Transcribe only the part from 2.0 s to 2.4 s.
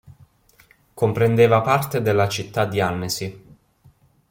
della